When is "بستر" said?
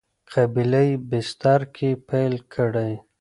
1.09-1.61